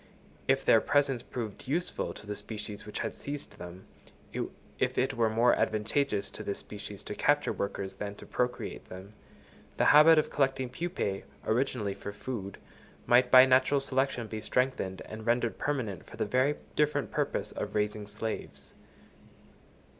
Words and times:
If 0.47 0.65
their 0.65 0.81
presence 0.81 1.21
proved 1.21 1.67
useful 1.67 2.11
to 2.15 2.25
the 2.25 2.35
species 2.35 2.87
which 2.87 3.01
had 3.01 3.13
seized 3.13 3.59
them—if 3.59 4.97
it 4.97 5.13
were 5.13 5.29
more 5.29 5.53
advantageous 5.53 6.31
to 6.31 6.41
this 6.41 6.57
species, 6.57 7.03
to 7.03 7.13
capture 7.13 7.53
workers 7.53 7.93
than 7.93 8.15
to 8.15 8.25
procreate 8.25 8.85
them—the 8.85 9.85
habit 9.85 10.17
of 10.17 10.31
collecting 10.31 10.71
pupæ, 10.71 11.21
originally 11.45 11.93
for 11.93 12.11
food, 12.11 12.57
might 13.05 13.29
by 13.29 13.45
natural 13.45 13.79
selection 13.79 14.25
be 14.25 14.41
strengthened 14.41 15.03
and 15.05 15.27
rendered 15.27 15.59
permanent 15.59 16.03
for 16.07 16.17
the 16.17 16.25
very 16.25 16.55
different 16.75 17.11
purpose 17.11 17.51
of 17.51 17.75
raising 17.75 18.07
slaves. 18.07 18.73